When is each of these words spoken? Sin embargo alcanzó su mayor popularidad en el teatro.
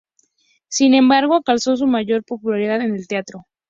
Sin 0.67 0.95
embargo 0.95 1.35
alcanzó 1.35 1.77
su 1.77 1.85
mayor 1.85 2.25
popularidad 2.25 2.81
en 2.81 2.95
el 2.95 3.05
teatro. 3.07 3.45